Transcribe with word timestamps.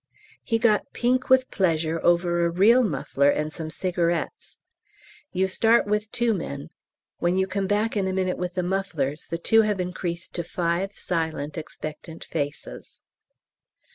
He 0.43 0.57
got 0.57 0.93
pink 0.93 1.29
with 1.29 1.51
pleasure 1.51 2.01
over 2.03 2.43
a 2.43 2.49
real 2.49 2.81
muffler 2.83 3.29
and 3.29 3.53
some 3.53 3.69
cigarettes. 3.69 4.57
You 5.31 5.45
start 5.45 5.85
with 5.85 6.11
two 6.11 6.33
men; 6.33 6.69
when 7.19 7.37
you 7.37 7.45
come 7.45 7.67
back 7.67 7.95
in 7.95 8.07
a 8.07 8.11
minute 8.13 8.39
with 8.39 8.55
the 8.55 8.63
mufflers 8.63 9.25
the 9.29 9.37
two 9.37 9.61
have 9.61 9.79
increased 9.79 10.33
to 10.33 10.43
five 10.43 10.91
silent 10.91 11.55
expectant 11.55 12.23
faces. 12.23 12.99